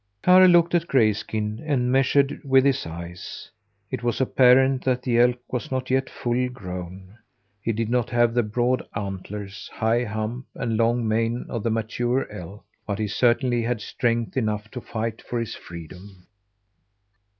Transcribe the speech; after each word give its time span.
Karr 0.23 0.47
looked 0.47 0.73
at 0.73 0.87
Grayskin 0.87 1.61
and 1.63 1.91
measured 1.91 2.31
him 2.31 2.41
with 2.45 2.65
his 2.65 2.87
eyes. 2.87 3.51
It 3.91 4.01
was 4.01 4.19
apparent 4.19 4.83
that 4.83 5.03
the 5.03 5.19
elk 5.19 5.37
was 5.53 5.69
not 5.69 5.91
yet 5.91 6.09
full 6.09 6.49
grown. 6.49 7.19
He 7.61 7.71
did 7.71 7.87
not 7.87 8.09
have 8.09 8.33
the 8.33 8.41
broad 8.41 8.81
antlers, 8.95 9.69
high 9.71 10.03
hump, 10.05 10.47
and 10.55 10.75
long 10.75 11.07
mane 11.07 11.45
of 11.49 11.61
the 11.61 11.69
mature 11.69 12.25
elk; 12.31 12.65
but 12.87 12.97
he 12.97 13.07
certainly 13.07 13.61
had 13.61 13.79
strength 13.79 14.35
enough 14.35 14.71
to 14.71 14.81
fight 14.81 15.21
for 15.21 15.39
his 15.39 15.53
freedom. 15.53 16.25